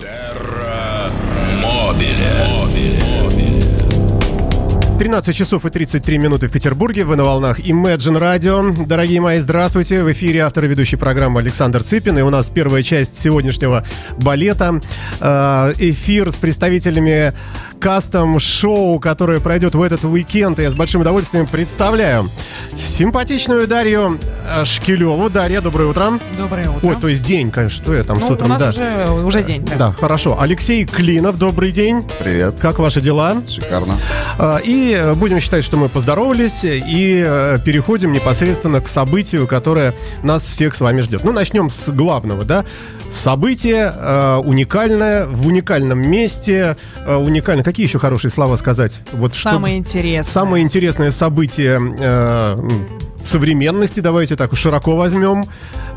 [0.00, 1.12] Терра
[1.62, 2.60] Мобиле.
[5.00, 7.04] 13 часов и 33 минуты в Петербурге.
[7.04, 8.86] Вы на волнах Imagine Radio.
[8.86, 10.02] Дорогие мои, здравствуйте.
[10.02, 12.18] В эфире автор и ведущий программы Александр Цыпин.
[12.18, 13.82] И у нас первая часть сегодняшнего
[14.18, 14.78] балета.
[15.20, 17.32] Э, Эфир с представителями
[17.80, 20.60] кастом-шоу, которое пройдет в этот уикенд.
[20.60, 22.28] Я с большим удовольствием представляю
[22.76, 25.30] симпатичную Дарью э, Шкилеву.
[25.30, 26.20] Дарья, доброе утро.
[26.36, 26.86] Доброе утро.
[26.86, 28.68] Ой, то есть день, конечно, что я там с ну, утром, у нас да.
[28.68, 29.64] уже, уже день.
[29.64, 29.76] Да.
[29.76, 30.38] Да, хорошо.
[30.38, 32.04] Алексей Клинов, добрый день.
[32.18, 32.60] Привет.
[32.60, 33.36] Как ваши дела?
[33.48, 33.94] Шикарно.
[34.38, 39.94] А, И э, будем считать, что мы поздоровались и э, переходим непосредственно к событию, которое
[40.22, 41.24] нас всех с вами ждет.
[41.24, 42.66] Ну, начнем с главного, да?
[43.10, 47.64] Событие э, уникальное, в уникальном месте, э, уникально.
[47.70, 48.98] Какие еще хорошие слова сказать?
[49.12, 50.24] Вот что- Самое интересное.
[50.32, 52.56] Самое интересное событие э,
[53.24, 55.44] современности, давайте так широко возьмем.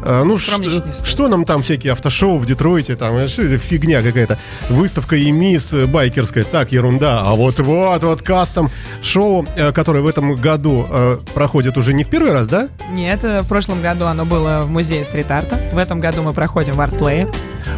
[0.05, 3.57] Э, ну, Скромничать что, что нам там всякие автошоу в Детройте, там, э, что это
[3.57, 4.37] фигня какая-то.
[4.69, 7.21] Выставка ЕМИС э, байкерская, так, ерунда.
[7.21, 8.69] А вот вот, вот кастом
[9.01, 12.67] шоу, э, которое в этом году э, проходит уже не в первый раз, да?
[12.91, 15.59] Нет, э, в прошлом году оно было в музее стрит-арта.
[15.71, 17.27] В этом году мы проходим в артплее.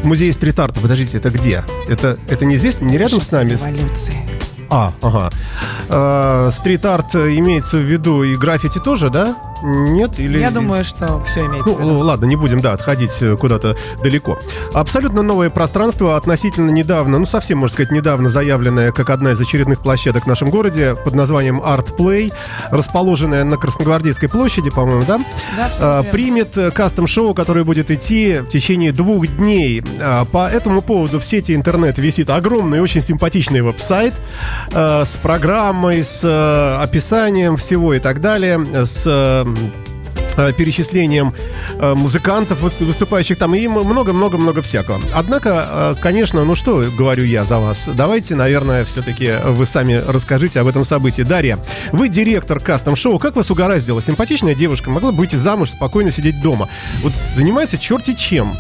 [0.03, 1.63] Музей стрит-арта, подождите, это где?
[1.87, 3.57] Это, это не здесь, не рядом с нами?
[3.85, 4.13] Революции.
[4.69, 5.29] А, ага.
[5.89, 9.35] Э, стрит-арт имеется в виду и граффити тоже, да?
[9.63, 10.19] Нет?
[10.19, 10.39] Или...
[10.39, 12.03] Я думаю, что все имеется в Ну, виду.
[12.05, 14.37] ладно, не будем, да, отходить э, куда-то далеко.
[14.73, 19.79] Абсолютно новое пространство, относительно недавно, ну, совсем, можно сказать, недавно заявленное как одна из очередных
[19.81, 22.33] площадок в нашем городе под названием Art Play,
[22.71, 25.19] расположенная на Красногвардейской площади, по-моему, да?
[25.57, 29.83] Да, А, примет э, кастом-шоу, которое будет идти в течение двух дней.
[30.01, 34.13] А, По этому поводу в сети интернет висит огромный, очень симпатичный веб-сайт
[34.73, 36.23] э, с программой, с
[36.81, 39.43] описанием всего и так далее, с
[40.57, 41.33] перечислением
[41.79, 44.99] э, музыкантов, выс- выступающих там, и много-много-много всякого.
[45.13, 50.59] Однако, э, конечно, ну что говорю я за вас, давайте, наверное, все-таки вы сами расскажите
[50.59, 51.21] об этом событии.
[51.21, 51.59] Дарья,
[51.91, 54.01] вы директор кастом-шоу, как вас угораздило?
[54.01, 56.67] Симпатичная девушка, могла бы выйти замуж, спокойно сидеть дома.
[57.01, 58.55] Вот занимается черти чем.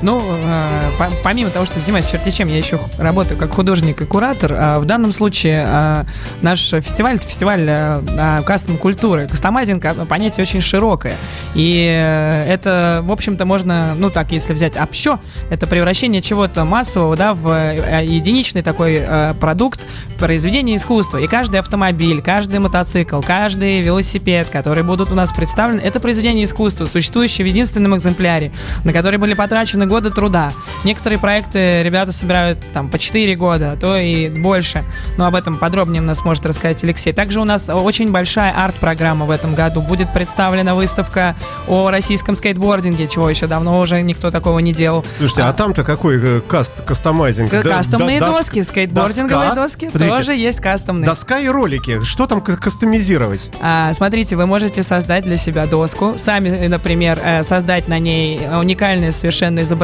[0.00, 4.04] Ну, э, по- помимо того, что занимаюсь черти чем, я еще работаю как художник и
[4.04, 4.54] куратор.
[4.56, 6.04] А в данном случае э,
[6.40, 9.26] наш фестиваль это фестиваль э, кастом культуры.
[9.26, 11.14] Кастомайзинг а, понятие очень широкое.
[11.54, 15.18] И э, это, в общем-то, можно, ну так, если взять общо,
[15.50, 19.02] это превращение чего-то массового, да, в единичный такой
[19.40, 19.80] продукт
[20.18, 21.18] произведения искусства.
[21.18, 26.84] И каждый автомобиль, каждый мотоцикл, каждый велосипед, которые будут у нас представлены, это произведение искусства,
[26.84, 28.52] существующее в единственном экземпляре,
[28.84, 30.52] на который были потрачены годы труда.
[30.84, 34.84] Некоторые проекты ребята собирают там по 4 года, а то и больше.
[35.16, 37.12] Но об этом подробнее у нас может рассказать Алексей.
[37.12, 39.80] Также у нас очень большая арт-программа в этом году.
[39.80, 41.34] Будет представлена выставка
[41.66, 45.04] о российском скейтбординге, чего еще давно уже никто такого не делал.
[45.18, 47.50] Слушайте, а, там-то какой э, каст, кастомайзинг?
[47.50, 49.54] Да- Кастомные да- дос- доски, скейтбординговые доска?
[49.54, 51.06] доски Подождите, тоже есть кастомные.
[51.06, 52.02] Доска и ролики.
[52.04, 53.50] Что там кастомизировать?
[53.60, 58.40] А, смотрите, вы можете создать для себя доску, сами, э, например, э, создать на ней
[58.56, 59.77] уникальное совершенно изображение,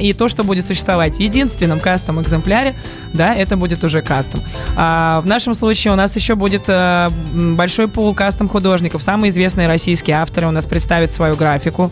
[0.00, 2.74] и то, что будет существовать в единственном кастом экземпляре,
[3.12, 4.40] да, это будет уже кастом.
[4.76, 7.10] А, в нашем случае у нас еще будет э,
[7.56, 9.02] большой пул кастом художников.
[9.02, 11.90] Самые известные российские авторы у нас представят свою графику.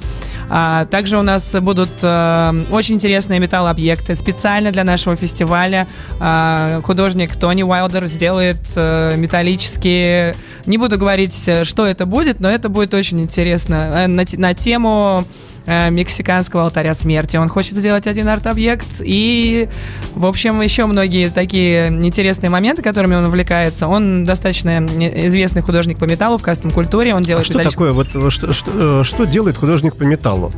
[0.50, 4.14] А, также у нас будут э, очень интересные металл-объекты.
[4.14, 5.87] Специально для нашего фестиваля
[6.20, 10.34] а, художник Тони Уайлдер сделает э, металлические...
[10.68, 13.74] Не буду говорить, э, что это будет, но это будет очень интересно.
[14.04, 15.24] Э, на, на тему
[15.66, 17.36] э, мексиканского алтаря смерти.
[17.38, 18.86] Он хочет сделать один арт-объект.
[19.00, 19.68] И,
[20.14, 23.88] в общем, еще многие такие интересные моменты, которыми он увлекается.
[23.88, 24.84] Он достаточно
[25.26, 27.14] известный художник по металлу в кастом-культуре.
[27.14, 28.22] Он А делает что металлическую- такое?
[28.22, 30.52] Вот что, что, что делает художник по металлу?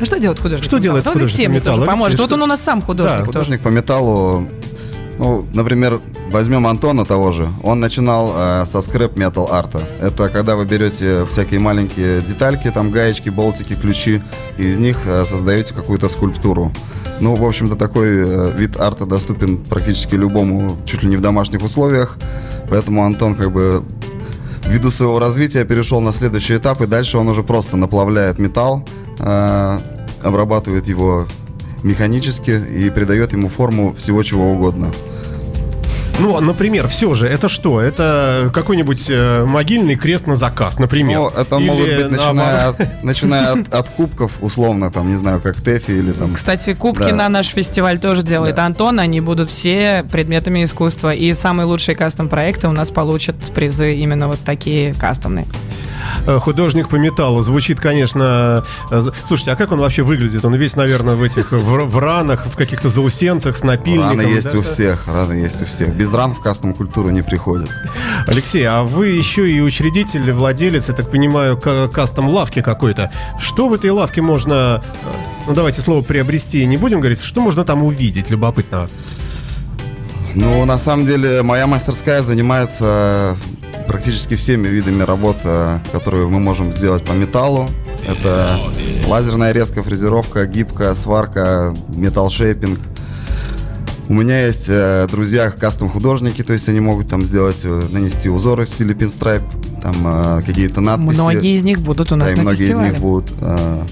[0.00, 0.64] А что делает художник?
[0.64, 1.14] Что по делает металлу?
[1.14, 1.76] Ну, художник Алексей по мне металлу?
[1.76, 2.08] тоже поможет.
[2.14, 3.26] Алексей, Вот он что- у нас сам художник Да, тоже.
[3.38, 4.48] Художник по металлу,
[5.18, 6.00] ну, например,
[6.32, 7.48] возьмем Антона того же.
[7.62, 9.86] Он начинал э, со скрэп метал арта.
[10.00, 14.22] Это когда вы берете всякие маленькие детальки, там гаечки, болтики, ключи,
[14.58, 16.72] и из них э, создаете какую-то скульптуру.
[17.20, 21.62] Ну, в общем-то, такой э, вид арта доступен практически любому, чуть ли не в домашних
[21.62, 22.16] условиях.
[22.68, 23.84] Поэтому Антон как бы
[24.66, 29.78] ввиду своего развития перешел на следующий этап, и дальше он уже просто наплавляет металл, э,
[30.22, 31.26] обрабатывает его
[31.82, 34.90] механически и придает ему форму всего чего угодно.
[36.22, 37.80] Ну, например, все же, это что?
[37.80, 41.18] Это какой-нибудь э, могильный крест на заказ, например.
[41.18, 45.40] Ну, это Или могут быть, начиная, от, начиная от, от кубков, условно, там, не знаю,
[45.40, 46.34] как Тэфи или там...
[46.34, 47.16] Кстати, кубки Да.
[47.16, 48.66] на наш фестиваль тоже делает Да.
[48.66, 49.00] Антон.
[49.00, 51.12] Они будут все предметами искусства.
[51.12, 55.46] И самые лучшие кастом-проекты у нас получат призы именно вот такие кастомные.
[56.26, 57.42] Э, художник по металлу.
[57.42, 58.64] Звучит, конечно...
[58.90, 60.44] э, Слушайте, а как он вообще выглядит?
[60.44, 64.18] Он весь, наверное, в этих в, в ранах, в каких-то заусенцах с напильником.
[64.18, 64.58] Раны есть да?
[64.58, 65.94] у всех, раны есть у всех.
[65.94, 67.70] Без ран в кастом культуру не приходят.
[68.26, 73.10] Алексей, а вы еще и учредитель, владелец, я так понимаю, ка- кастом-лавки какой-то.
[73.38, 74.82] Что в этой лавке можно...
[75.02, 75.06] э,
[75.48, 77.20] Ну, давайте слово «приобрести» не будем говорить.
[77.22, 78.88] Что можно там увидеть любопытного?
[80.34, 83.36] Ну, на самом деле, моя мастерская занимается
[83.86, 87.68] практически всеми видами работ, э, которые мы можем сделать по металлу.
[88.06, 88.58] Это
[89.06, 92.78] лазерная резка, фрезеровка, гибкая сварка, металл-шейпинг.
[94.08, 98.66] У меня есть э, друзья кастом-художники, то есть они могут там сделать, э, нанести узоры
[98.66, 99.42] в стиле пинстрайп,
[99.80, 101.14] там э, какие-то надписи.
[101.20, 102.88] Многие из них будут у нас да, и на многие фестивале.
[102.88, 103.30] из них будут.
[103.40, 103.84] э,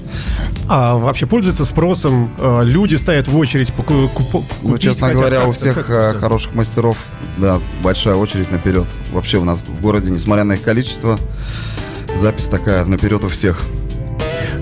[0.68, 2.30] А вообще пользуется спросом?
[2.38, 5.20] Э, Люди стоят в очередь поку- купо- Ну, купить честно хотят.
[5.20, 6.96] говоря, у всех как э, хороших мастеров,
[7.38, 8.86] да, большая очередь наперед.
[9.12, 11.18] Вообще у нас в городе, несмотря на их количество,
[12.16, 13.62] запись такая наперед у всех.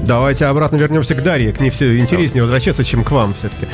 [0.04, 1.52] Давайте обратно вернемся к Дарье.
[1.52, 3.66] К ней все интереснее возвращаться, чем к вам все-таки.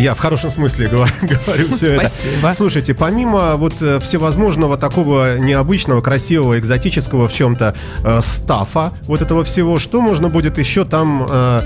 [0.00, 2.08] Я в хорошем смысле говорю, говорю все это.
[2.08, 2.54] Спасибо.
[2.56, 7.74] Слушайте, помимо вот э, всевозможного такого необычного, красивого, экзотического в чем-то
[8.04, 11.60] э, стафа, вот этого всего, что можно будет еще там э,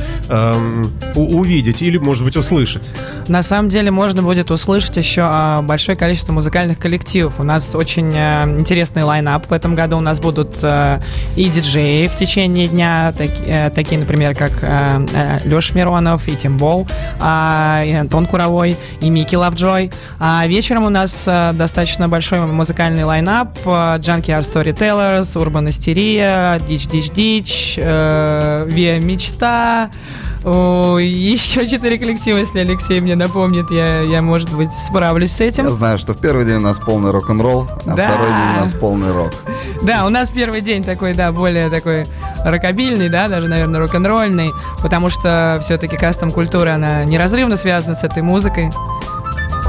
[1.15, 2.91] у- увидеть или, может быть, услышать?
[3.29, 7.35] На самом деле можно будет услышать еще а, большое количество музыкальных коллективов.
[7.41, 9.99] У нас очень а, интересный лайнап в этом году.
[9.99, 11.01] У нас будут а,
[11.37, 14.53] и диджеи в течение дня, таки- э, такие, например, как
[15.45, 16.89] Леша Миронов, и Тимбол,
[17.21, 19.93] а, и Антон Куровой, и Микки Лавджой.
[20.19, 23.57] А вечером у нас а, достаточно большой музыкальный лайнап.
[23.65, 29.91] а, Junkyard Storytellers, Urban Истерия, Дич Дич Дич, э, Виа Мечта,
[30.47, 35.47] о, еще четыре коллектива, если Алексей мне напомнит, я, я может быть, справлюсь с Я
[35.47, 35.69] этим.
[35.71, 38.09] знаю, что в первый день у нас полный рок-н-ролл, а Да.
[38.09, 39.33] второй день у нас полный рок.
[39.83, 42.07] Да, у нас первый день такой, да, более такой
[42.45, 44.53] рокобильный, да, даже, наверное, рок-н-ролльный,
[44.83, 48.71] потому что все-таки кастом-культура, она неразрывно связана с этой музыкой.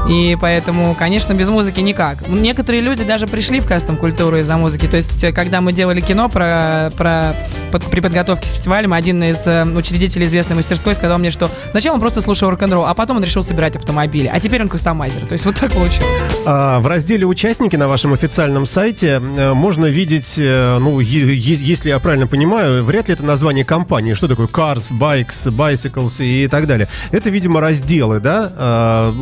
[0.08, 2.26] И поэтому, конечно, без музыки никак.
[2.28, 4.86] Некоторые люди даже пришли в кастом-культуру из-за музыки.
[4.86, 7.36] То есть, э, когда мы делали кино про, про
[7.70, 8.52] под- при подготовке к
[8.96, 12.94] один из э, учредителей известной мастерской сказал мне, что сначала он просто слушал рок-н-ролл, а
[12.94, 14.30] потом он решил собирать автомобили.
[14.32, 15.26] А теперь он кастомайзер.
[15.26, 16.22] То есть, вот так получилось.
[16.46, 22.26] А, В разделе «Участники» на вашем официальном сайте э, можно видеть, ну, если я правильно
[22.26, 24.14] понимаю, вряд ли это название компании.
[24.14, 26.88] Что такое Cars, Bikes, Bicycles и так далее.
[27.10, 28.50] Это, видимо, разделы, да,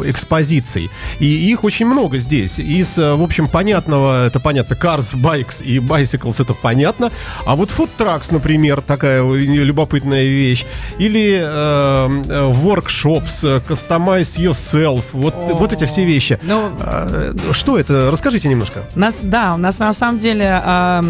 [0.05, 0.11] э,
[0.77, 0.91] экспозиций.
[1.19, 2.59] И их очень много здесь.
[2.59, 7.11] Из, э, в общем, понятного, это понятно, Cars, Bikes и Bicycles, это понятно.
[7.45, 10.65] А вот Food Trucks, например, такая любопытная вещь.
[10.99, 15.03] Или э, э, Workshops, э, Customize Yourself.
[15.13, 16.39] Вот, вот эти все вещи.
[16.43, 18.11] Ну, А, Что это?
[18.11, 18.85] Расскажите немножко.
[18.95, 21.03] Нас, да, у нас на самом деле а,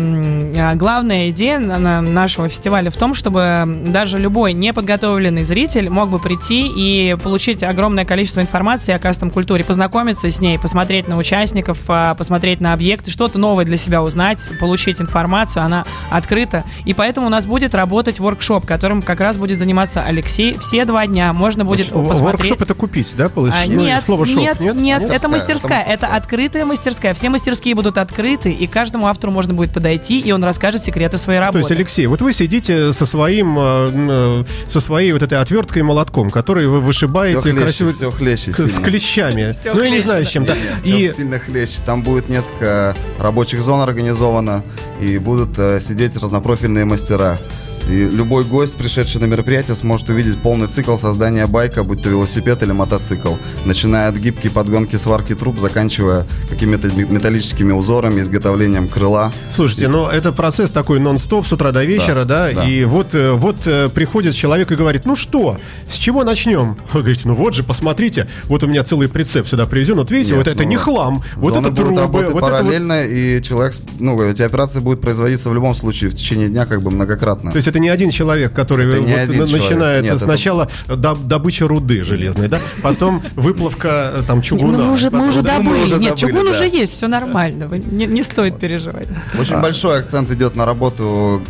[0.75, 6.19] главная идея на- на- нашего фестиваля в том, чтобы даже любой неподготовленный зритель мог бы
[6.19, 12.15] прийти и получить огромное количество информации о кастом-культуре, познакомиться с ней, посмотреть на участников, а,
[12.15, 16.65] посмотреть на объекты, что-то новое для себя узнать, получить информацию, она открыта.
[16.85, 21.07] И поэтому у нас будет работать воркшоп, которым как раз будет заниматься Алексей все два
[21.07, 21.33] дня.
[21.33, 22.21] Можно будет посмотреть.
[22.21, 23.27] Воркшоп это купить, да?
[23.27, 23.73] А, получается?
[23.73, 25.03] Ну, нет, слово шоп, нет, нет, нет?
[25.03, 27.15] это Мастерская, мастерская, это это, открытая мастерская.
[27.15, 31.41] Все мастерские будут открыты, и каждому автору можно будет подойти, и он расскажет секреты своей
[31.41, 31.59] То работы.
[31.61, 35.83] есть, Алексей, вот вы сидите со своим, э, э, со своей вот этой отверткой и
[35.83, 38.83] молотком, который вы вышибаете Все хлеще, красиво все хлеще с сильно.
[39.53, 40.45] Всё ну, я не знаю, с чем.
[40.45, 40.55] да.
[40.85, 41.79] И сильно хлеще.
[41.85, 44.63] Там будет несколько рабочих зон организовано,
[45.01, 47.39] и будут э, сидеть разнопрофильные мастера.
[47.89, 52.63] И любой гость, пришедший на мероприятие, сможет увидеть полный цикл создания байка, будь то велосипед
[52.63, 53.35] или мотоцикл.
[53.65, 59.31] Начиная от гибкой подгонки сварки труб, заканчивая какими-то ме- металлическими узорами, изготовлением крыла.
[59.55, 62.65] Слушайте, ну это процесс такой нон-стоп с утра до вечера, да, да.
[62.65, 65.59] и вот, э, вот э, приходит человек и говорит, ну что,
[65.91, 66.77] с чего начнем?
[66.93, 70.33] Вы говорите, ну вот же, посмотрите, вот у меня целый прицеп сюда привезен, вот видите,
[70.35, 73.41] Нет, вот это ну, не хлам, вот это трубы, работать вот это вот- параллельно, и
[73.43, 77.53] человек, ну, эти операции будут производиться в любом случае в течение дня как бы многократно.
[77.53, 79.63] То есть это не один человек, который Это вот один на- человек.
[79.71, 84.79] начинает Нет, это- сначала доб- добыча руды железной, да, потом выплавка там чугуна.
[84.79, 85.85] мы уже, мы уже Да, мы добыли.
[85.85, 86.51] уже Нет, добыли, чугун да.
[86.53, 87.69] уже есть, все нормально.
[87.91, 89.09] Не, не стоит переживать.
[89.39, 91.43] Очень большой акцент идет на работу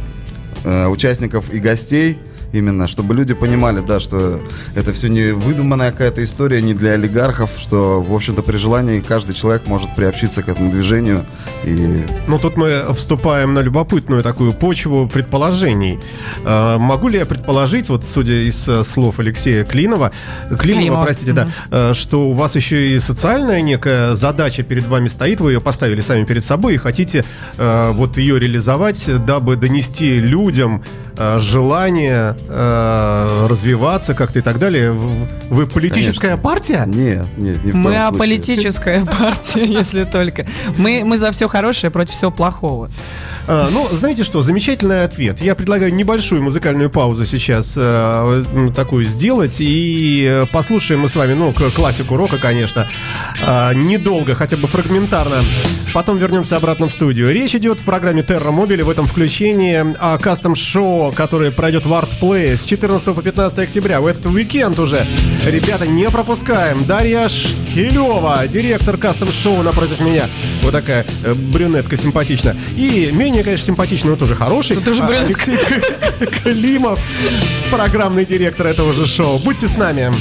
[0.65, 2.19] э, участников и гостей.
[2.53, 4.41] Именно, чтобы люди понимали, да, что
[4.75, 9.35] это все не выдуманная какая-то история, не для олигархов, что, в общем-то, при желании каждый
[9.35, 11.27] человек может приобщиться к этому движению.
[11.65, 15.99] И Ну, тут мы вступаем на любопытную такую почву предположений.
[16.45, 20.13] Э, могу ли я предположить, вот судя из э, слов Алексея Клинова,
[20.49, 21.03] Климова, Климова.
[21.03, 25.53] простите, да, э, что у вас еще и социальная некая задача перед вами стоит, вы
[25.53, 27.25] ее поставили сами перед собой и хотите
[27.57, 30.85] э, вот ее реализовать, дабы донести людям
[31.17, 34.93] э, желание э, развиваться как-то и так далее.
[34.93, 36.85] Вы политическая партия?
[36.87, 40.47] нет, нет, ни в Мы аполитическая партия, если только.
[40.77, 42.91] Мы, мы за все хорошее против всего плохого.
[43.49, 45.41] А, ну, знаете что, замечательный ответ.
[45.41, 49.57] Я предлагаю небольшую музыкальную паузу сейчас э, такую сделать.
[49.61, 52.87] И э, послушаем мы с вами, ну, классику рока, конечно.
[53.47, 55.37] А, недолго, хотя бы фрагментарно.
[55.95, 57.33] Потом вернемся обратно в студию.
[57.33, 62.57] Речь идет в программе Terra Mobile в этом включении о кастом-шоу, которое пройдет в Artplay
[62.57, 64.01] с 14 по 15 октября.
[64.01, 65.07] В этот уикенд уже.
[65.47, 66.85] Ребята, не пропускаем.
[66.85, 70.25] Дарья Шкилева, директор кастом-шоу напротив меня.
[70.63, 72.57] Вот такая э, брюнетка симпатичная.
[72.77, 74.77] И менее, конечно, симпатичная, но тоже хороший.
[74.77, 75.09] Ну, тоже а.
[75.09, 75.57] Алексей
[76.43, 76.99] Климов,
[77.71, 79.39] программный директор этого же шоу.
[79.39, 80.13] Будьте с нами.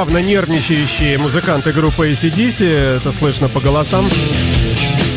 [0.00, 4.06] Явно нервничающие музыканты группы ACDC, это слышно по голосам.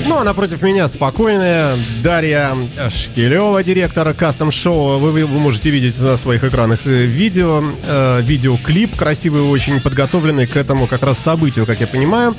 [0.05, 2.53] Ну, а напротив меня спокойная Дарья
[2.89, 4.99] Шкилева, директор кастом-шоу.
[4.99, 10.57] Вы, вы можете видеть на своих экранах э, видео, э, видеоклип красивый, очень подготовленный к
[10.57, 12.35] этому как раз событию, как я понимаю.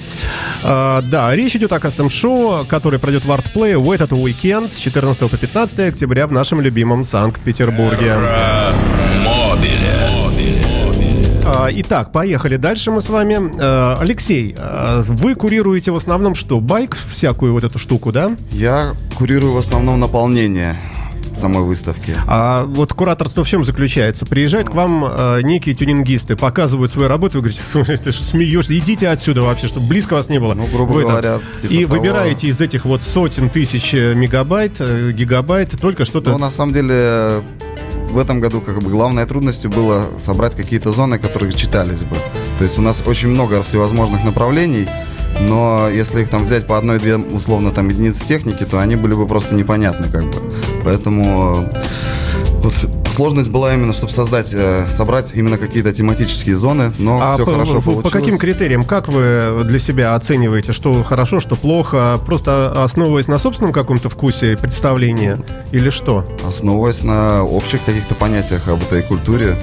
[0.62, 5.30] Э, да, речь идет о кастом-шоу, который пройдет в Артплее в этот уикенд с 14
[5.30, 8.16] по 15 октября в нашем любимом Санкт-Петербурге.
[8.16, 8.93] Мобиле.
[11.56, 13.38] А, Итак, поехали дальше мы с вами.
[13.60, 16.60] Э, Алексей, э, вы курируете в основном что?
[16.60, 18.32] Байк, всякую вот эту штуку, да?
[18.50, 20.76] Я курирую в основном наполнение
[21.32, 22.14] самой выставки.
[22.26, 24.24] А вот кураторство в чем заключается?
[24.26, 29.08] Приезжают к вам э, некие тюнингисты, показывают свою работу, вы говорите, «Слушай, ты смеешься, идите
[29.08, 30.54] отсюда вообще, чтобы близко вас не было.
[30.54, 31.96] Ну, грубо Вы там- говоря, типа И того.
[32.00, 36.30] выбираете из этих вот сотен тысяч э, мегабайт, э, гигабайт, только что-то...
[36.30, 37.42] Но на самом деле
[38.14, 42.16] в этом году как бы главной трудностью было собрать какие-то зоны, которые читались бы.
[42.58, 44.88] То есть у нас очень много всевозможных направлений,
[45.40, 49.26] но если их там взять по одной-две условно там единицы техники, то они были бы
[49.26, 50.36] просто непонятны как бы.
[50.84, 51.82] Поэтому э,
[52.62, 52.74] вот
[53.14, 57.52] сложность была именно, чтобы создать, э, собрать именно какие-то тематические зоны, но А все по,
[57.52, 58.12] хорошо по- по получилось.
[58.12, 63.72] каким критериям, как вы для себя оцениваете, что хорошо, что плохо, просто основываясь на собственном
[63.72, 65.38] каком-то вкусе и представлении,
[65.72, 66.24] или что?
[66.46, 69.56] Основываясь на общих каких-то понятиях об этой культуре,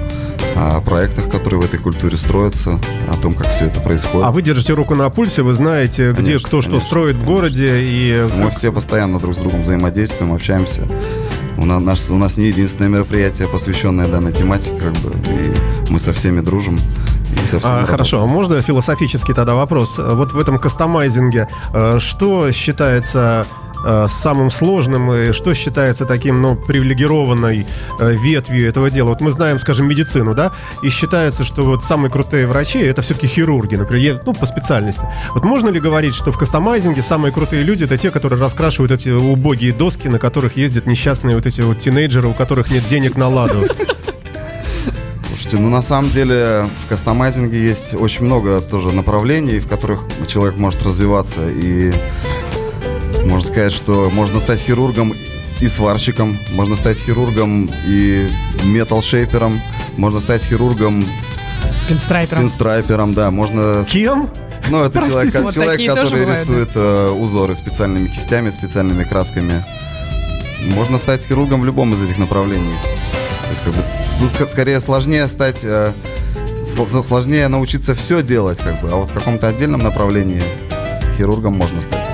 [0.56, 2.78] о проектах, которые в этой культуре строятся,
[3.08, 4.26] о том, как все это происходит.
[4.26, 7.24] А вы держите руку на пульсе, вы знаете, где Конечно, кто что конечно, строит в
[7.24, 10.82] городе, и Мы все постоянно друг с другом взаимодействуем, общаемся.
[11.58, 15.98] У нас, наш- у нас не единственное мероприятие, посвященное данной тематике, как бы, и мы
[15.98, 16.78] со всеми дружим.
[17.64, 19.98] А, хорошо, а можно философический тогда вопрос?
[19.98, 23.46] Вот в этом кастомайзинге, э, что считается
[23.84, 27.66] э, самым сложным и что считается таким, ну, привилегированной
[27.98, 29.08] э, ветвью этого дела?
[29.08, 33.26] Вот мы знаем, скажем, медицину, да, и считается, что вот самые крутые врачи это все-таки
[33.26, 35.02] хирурги, например, ну, по специальности.
[35.34, 39.08] Вот можно ли говорить, что в кастомайзинге самые крутые люди это те, которые раскрашивают эти
[39.08, 43.28] убогие доски, на которых ездят несчастные вот эти вот тинейджеры, у которых нет денег на
[43.28, 43.64] ладу?
[45.28, 50.56] Слушайте, ну на самом деле в кастомайзинге есть очень много тоже направлений, в которых человек
[50.58, 51.40] может развиваться.
[51.50, 51.92] И
[53.24, 55.14] можно сказать, что можно стать хирургом
[55.60, 58.28] и сварщиком, можно стать хирургом и
[58.64, 59.60] метал-шейпером,
[59.96, 61.04] можно стать хирургом,
[61.88, 62.42] Пинстрайпером.
[62.42, 63.84] пинстрайпером, да, можно...
[63.88, 64.28] Кем?
[64.70, 65.14] Ну, это Простите.
[65.32, 66.40] человек, Вот человек который бывают, да?
[66.40, 69.64] рисует э, узоры специальными кистями, специальными красками.
[70.74, 72.74] Можно стать хирургом в любом из этих направлений.
[73.44, 73.82] То есть, как бы,
[74.38, 75.92] тут скорее сложнее стать, э,
[76.64, 80.42] сл- сложнее научиться все делать, как бы, а вот в каком-то отдельном направлении
[81.18, 82.08] хирургом можно стать.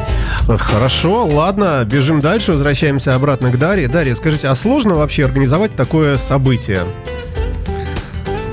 [0.57, 3.87] Хорошо, ладно, бежим дальше, возвращаемся обратно к Дарье.
[3.87, 6.81] Дарья, скажите, а сложно вообще организовать такое событие?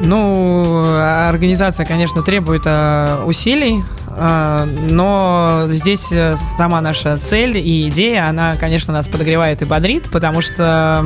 [0.01, 8.27] Ну, организация, конечно, требует э, усилий, э, но здесь э, сама наша цель и идея,
[8.27, 11.01] она, конечно, нас подогревает и бодрит, потому что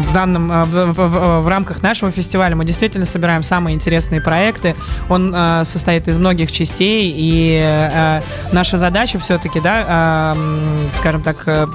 [0.00, 4.74] в данном э, в, в- в рамках нашего фестиваля мы действительно собираем самые интересные проекты.
[5.08, 8.20] Он э, состоит из многих частей, и э,
[8.52, 11.66] наша задача все-таки, да, э, скажем так, э,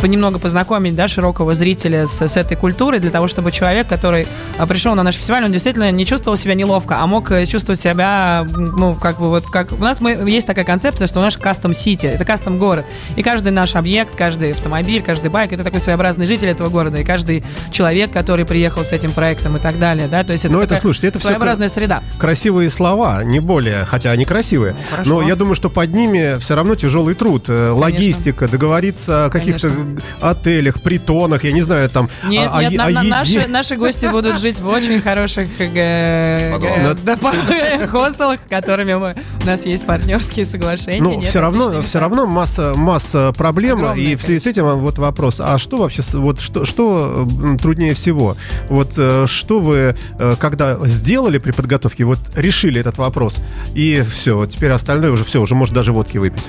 [0.00, 4.26] понемногу познакомить да, широкого зрителя с, с этой культурой, для того, чтобы человек, который
[4.58, 7.80] а, пришел на наш фестиваль, он действительно не чувствовал себя неловко, а мог э, чувствовать
[7.80, 11.36] себя, ну, как бы вот, как у нас мы, есть такая концепция, что у нас
[11.38, 12.84] кастом-сити, это кастом-город,
[13.16, 17.04] и каждый наш объект, каждый автомобиль, каждый байк, это такой своеобразный житель этого города, и
[17.04, 20.60] каждый человек, который приехал с этим проектом и так далее, да, то есть это Ну,
[20.60, 22.02] это, слушайте, это своеобразная среда.
[22.18, 24.74] Красивые слова, не более, хотя они красивые.
[24.90, 25.10] Хорошо.
[25.10, 27.44] Но я думаю, что под ними все равно тяжелый труд.
[27.48, 29.98] Э, Логистика, договориться о каких-то Конечно.
[30.20, 33.10] отелях, притонах, я не знаю, там, Нет, о нет, е- на- еде.
[33.10, 39.64] наши, наши гости будут жить в очень хороших э, э, хостелах, которыми мы, у нас
[39.64, 41.00] есть партнерские соглашения.
[41.02, 45.40] Ну, все равно, все равно масса, масса проблем, и в связи с этим вот вопрос,
[45.40, 47.26] а что вообще, вот что, что
[47.58, 48.36] труднее всего?
[48.68, 53.40] Вот э, что вы, э, когда сделали при подготовке, вот решили этот вопрос,
[53.74, 56.48] и все, теперь остальное уже все, уже может даже водки выпить.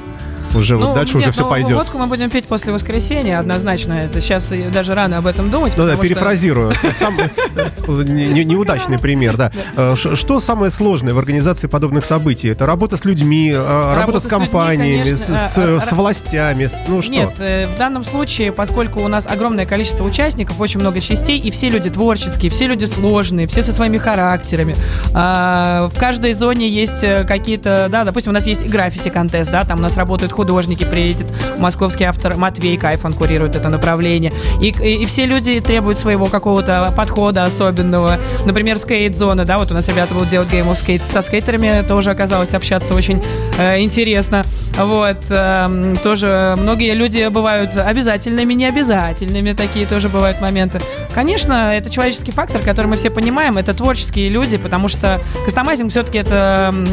[0.53, 1.77] Уже вот дальше уже нет, все ну, пойдет.
[1.77, 3.93] Водку мы будем пить после воскресенья, однажно.
[3.93, 5.73] Это сейчас даже рано об этом думать.
[5.77, 6.71] Ну да, перефразирую.
[6.71, 9.51] Э, неудачный пример, да.
[9.75, 12.49] Э, Что самое сложное в организации подобных событий?
[12.49, 17.11] Это работа с людьми, э, работа, с компаниями, с, с властями, ну что?
[17.11, 21.51] Нет, э, в данном случае, поскольку у нас огромное количество участников, очень много частей, и
[21.51, 24.75] все люди творческие, все люди сложные, все со своими характерами.
[25.13, 29.79] А, в каждой зоне есть э, какие-то, да, допустим, у нас есть граффити-контест, да, там
[29.79, 34.31] у нас работают художники, приедет московский автор Матвей Кайф, он курирует это направление.
[34.61, 38.19] И, и, и все люди требуют своего какого-то подхода особенного.
[38.45, 42.53] Например, скейт-зона, да, вот у нас ребята будут делать Game Skate со скейтерами, тоже оказалось
[42.53, 43.19] общаться очень
[43.57, 44.43] э, интересно.
[44.77, 50.79] Вот, эм, тоже многие люди бывают обязательными, необязательными, такие тоже бывают моменты.
[51.15, 56.19] Конечно, это человеческий фактор, который мы все понимаем, это творческие люди, потому что кастомайзинг все-таки
[56.19, 56.69] это...
[56.71, 56.85] м,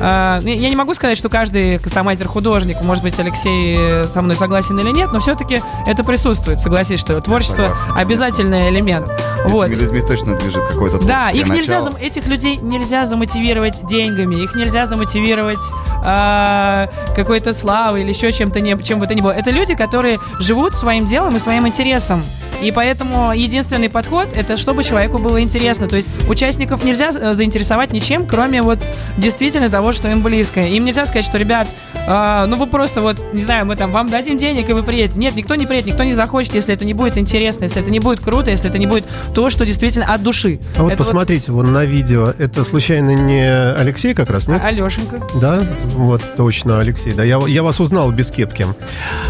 [0.00, 4.76] э, я не могу сказать, что каждый кастомайзер художник, может быть, Алексей со мной согласен
[4.80, 7.92] или нет, но все-таки это присутствует, согласись, что творчество Согласен.
[7.96, 9.06] обязательный элемент.
[9.46, 9.68] Вот.
[9.68, 11.90] Этими людьми точно движет какой-то Да, их нельзя, начало.
[11.92, 15.58] зам- этих людей нельзя замотивировать деньгами, их нельзя замотивировать
[16.04, 19.30] а, какой-то славой или еще чем-то, не, чем бы то ни было.
[19.32, 22.22] Это люди, которые живут своим делом и своим интересом.
[22.62, 25.88] И поэтому единственный подход это чтобы человеку было интересно.
[25.88, 28.78] То есть участников нельзя э, заинтересовать ничем, кроме вот
[29.16, 30.60] действительно того, что им близко.
[30.60, 31.68] Им нельзя сказать, что, ребят,
[32.06, 35.18] а, ну вы просто вот, не знаю, мы там вам дадим денег и вы приедете.
[35.18, 37.98] Нет, никто не приедет, никто не захочет, если это не будет интересно, если это не
[37.98, 40.60] будет круто, если это не будет то, что действительно от души.
[40.76, 44.60] А вот Это посмотрите, вон на видео, это случайно не Алексей как раз, нет?
[44.62, 45.20] А- Алешенька.
[45.40, 45.60] Да,
[45.94, 47.12] вот точно, Алексей.
[47.12, 48.66] Да, я, я вас узнал без кепки.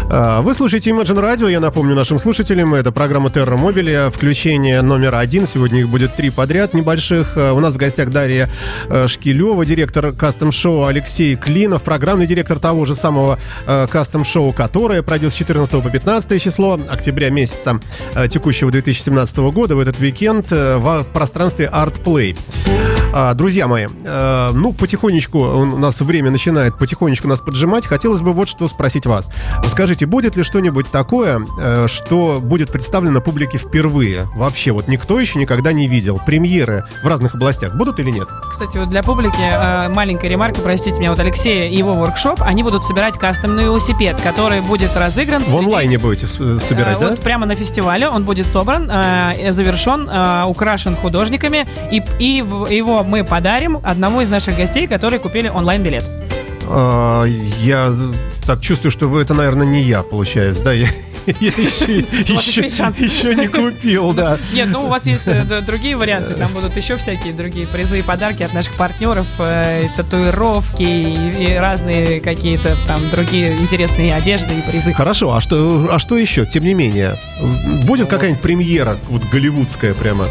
[0.09, 5.15] А, Вы слушаете Imagine Radio, я напомню нашим слушателям, это программа Terra Mobile, включение номер
[5.15, 7.33] один, сегодня их будет три подряд небольших.
[7.35, 8.49] А, У нас в гостях Дарья
[8.89, 15.35] э, Шкилева, директор кастом-шоу Алексей Клинов, программный директор того же самого кастом-шоу, которое пройдет с
[15.35, 17.79] 14 по 15 число октября месяца
[18.29, 22.37] текущего 2017 года в этот уикенд э, в пространстве Art Play.
[23.13, 27.85] А, Друзья мои, э, ну, потихонечку у нас время начинает потихонечку нас поджимать.
[27.85, 29.29] Хотелось бы вот что спросить вас.
[29.67, 34.27] Скажите, будет ли что-нибудь такое, э, что будет представлено публике впервые?
[34.35, 36.21] Вообще, вот никто еще никогда не видел.
[36.25, 38.29] Премьеры в разных областях будут или нет?
[38.49, 42.63] Кстати, вот для публики э, маленькая ремарка, простите меня, вот Алексей и его воркшоп, они
[42.63, 47.09] будут собирать кастомный велосипед, который будет разыгран В онлайне будете с- собирать, Э, да?
[47.09, 52.69] Вот прямо на фестивале он будет собран, э, завершен, э, украшен художниками, и, и в-
[53.01, 56.05] его мы подарим одному из наших гостей, которые купили онлайн-билет.
[56.67, 57.91] А, Я
[58.45, 60.73] так чувствую, что вы это, наверное, не я, получается, да?
[60.73, 60.87] Я,
[61.39, 64.39] я еще, еще еще не купил, да.
[64.53, 68.01] Нет, ну у вас есть э, другие варианты, там будут еще всякие другие призы и
[68.01, 74.55] подарки от наших партнеров, э, и татуировки и, и разные какие-то там другие интересные одежды
[74.57, 74.93] и призы.
[74.93, 76.47] Хорошо, а что, а что еще?
[76.47, 77.19] Тем не менее,
[77.83, 80.27] будет какая-нибудь премьера, вот голливудская прямо?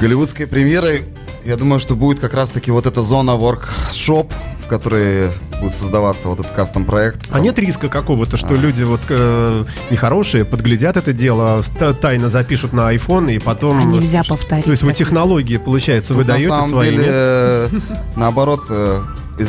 [0.00, 1.02] Голливудской премьерой,
[1.44, 4.32] я думаю, что будет как раз-таки вот эта зона воркшоп,
[4.64, 5.28] в которой
[5.60, 7.20] будет создаваться вот этот кастом-проект.
[7.30, 11.62] А нет риска какого-то, что люди вот э, нехорошие подглядят это дело,
[12.00, 13.78] тайно запишут на iPhone и потом...
[13.80, 14.64] А нельзя повторить.
[14.64, 17.10] То есть вы технологии, получается, вы Тут на даете самом свои, деле, нет?
[17.12, 17.68] э,
[18.16, 19.00] наоборот, э,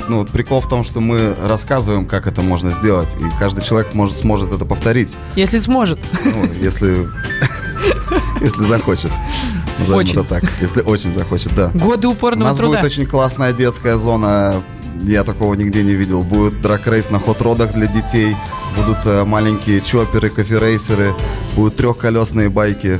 [0.07, 3.93] ну, вот прикол в том, что мы рассказываем, как это можно сделать, и каждый человек
[3.93, 5.99] может, сможет это повторить, Если сможет.
[6.25, 7.07] ну, если,
[8.41, 9.11] если захочет.
[9.79, 10.19] Назовем Очень.
[10.19, 11.69] это так, если очень захочет, да.
[11.73, 12.75] Годы У упорного нас труда.
[12.79, 14.61] будет очень классная детская зона.
[15.01, 16.23] Я такого нигде не видел.
[16.23, 18.35] Будет драг-рейс на хот-родах для детей.
[18.77, 21.13] Будут э, маленькие чоперы, кофе-рейсеры.
[21.55, 22.99] Будут трехколесные байки.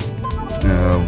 [0.64, 1.00] Э,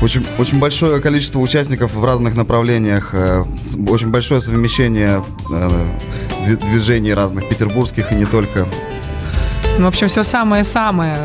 [0.00, 3.10] очень, очень большое количество участников в разных направлениях.
[3.12, 3.42] э,
[3.88, 8.66] очень большое совмещение дви- движений разных, петербургских и не только.
[9.76, 11.16] Ну, В общем, все самое-самое.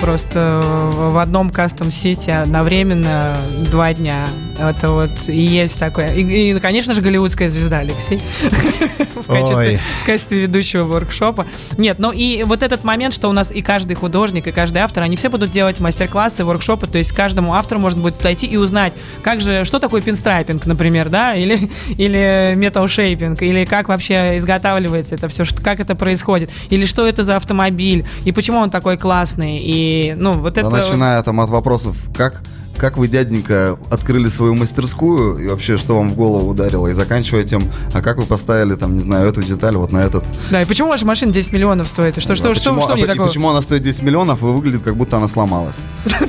[0.00, 3.32] Просто в одном кастом-сити одновременно
[3.70, 4.24] два дня.
[4.60, 6.12] Это вот и есть такое.
[6.12, 8.18] И, и, конечно же, голливудская звезда Алексей
[9.14, 9.80] в качестве, Ой.
[10.02, 11.46] в качестве ведущего воркшопа.
[11.78, 15.02] Нет, ну и вот этот момент, что у нас и каждый художник, и каждый автор,
[15.02, 18.92] они все будут делать мастер-классы, воркшопы, то есть каждому автору можно будет подойти и узнать,
[19.22, 25.14] как же, что такое пинстрайпинг, например, да, или, или метал шейпинг, или как вообще изготавливается
[25.14, 28.98] это все, что- как это происходит, или что это за автомобиль, и почему он такой
[28.98, 30.68] классный, и, ну, вот это...
[30.68, 32.42] начиная там от вопросов, как,
[32.80, 37.44] как вы, дяденька, открыли свою мастерскую и вообще, что вам в голову ударило, и заканчивая
[37.44, 37.62] тем,
[37.92, 40.24] а как вы поставили там, не знаю, эту деталь вот на этот.
[40.50, 42.94] Да, и почему ваша машина 10 миллионов стоит, и что, что, А что, почему, что
[42.94, 43.28] а не такого?
[43.28, 45.76] почему она стоит 10 миллионов и выглядит, как будто она сломалась?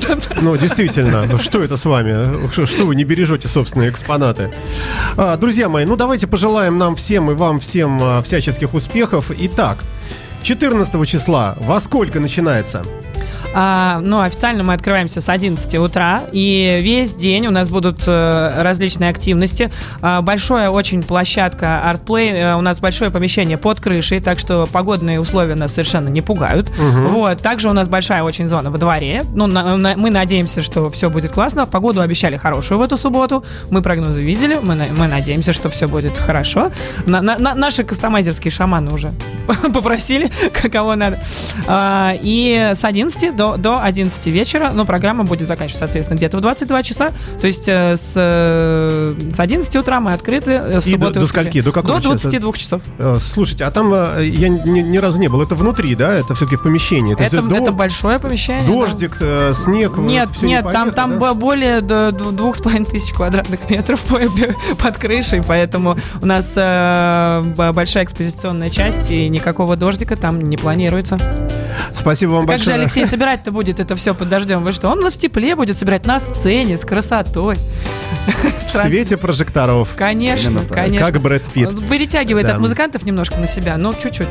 [0.42, 2.50] Ну, действительно, ну, что это с вами?
[2.50, 4.52] Что, что вы не бережете собственные экспонаты?
[5.16, 9.30] А, друзья мои, ну давайте пожелаем нам всем и вам всем а, всяческих успехов.
[9.30, 9.78] Итак,
[10.42, 12.84] 14 числа во сколько начинается?
[13.54, 18.62] А, ну, официально мы открываемся с 11 утра, и весь день у нас будут э,
[18.62, 19.70] различные активности.
[20.00, 25.20] А, большая очень площадка ArtPlay, э, у нас большое помещение под крышей, так что погодные
[25.20, 26.70] условия нас совершенно не пугают.
[26.78, 27.42] Вот.
[27.42, 29.22] Также у нас большая очень зона во дворе.
[29.34, 31.66] Ну, на- на- мы надеемся, что все будет классно.
[31.66, 33.44] Погоду обещали хорошую в эту субботу.
[33.70, 36.70] Мы прогнозы видели, мы, мы надеемся, что все будет хорошо.
[37.06, 39.10] На- на- на- наши кастомайзерские шаманы уже
[39.74, 40.30] попросили,
[40.72, 41.20] кого надо.
[41.66, 46.40] А, И с 11 до, до 11 вечера, ну, программа будет заканчиваться, соответственно, где-то в
[46.40, 47.10] 22 часа.
[47.40, 51.14] То есть э, с, э, с 11 утра мы открыты, э, в субботу до- и
[51.14, 51.52] до воскресенье.
[51.52, 51.60] скольки?
[51.62, 52.30] До какого До часа?
[52.30, 52.82] 22 часов.
[52.98, 55.42] Э, Слушайте, а там э, я ни, ни разу не был.
[55.42, 56.12] Это внутри, да?
[56.14, 57.14] Это все-таки в помещении.
[57.14, 58.62] То есть Это, до- это большое помещение.
[58.62, 58.68] да.
[58.68, 59.96] дождик, э, снег.
[59.96, 61.16] вот Нет, всё нет, там, там да?
[61.18, 64.18] бо- более до двух с половиной тысяч квадратных метров по-
[64.78, 71.18] под крышей, поэтому у нас э, большая экспозиционная часть, и никакого дождика там не планируется.
[71.94, 72.76] Спасибо вам Как же большое.
[72.82, 74.62] Алексей собирать-то будет это все под дождем?
[74.62, 74.88] Вы что?
[74.90, 77.56] Он у нас в тепле будет собирать на сцене, с красотой.
[78.66, 79.88] В свете прожекторов.
[79.96, 81.06] Конечно, конечно.
[81.10, 81.68] Как Брэд Питт.
[81.68, 82.54] Он Перетягивает Да.
[82.54, 84.28] от музыкантов немножко на себя, но чуть-чуть.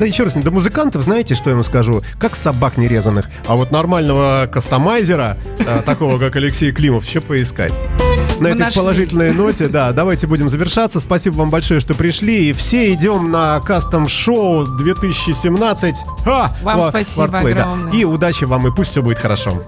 [0.00, 2.00] Да еще раз, до музыкантов, знаете, что я вам скажу?
[2.18, 3.26] Как собак нерезанных.
[3.46, 7.74] А вот нормального кастомайзера, э, такого как Алексей Климов, еще поискать.
[8.38, 8.80] На Мы этой нашли.
[8.80, 11.00] положительной ноте, да, давайте будем завершаться.
[11.00, 12.48] Спасибо вам большое, что пришли.
[12.48, 15.96] И все идем на кастом-шоу 2017.
[16.24, 16.50] Ха!
[16.62, 17.40] Вам Во- спасибо да.
[17.40, 17.92] огромное.
[17.92, 19.62] И удачи вам, и пусть все будет хорошо.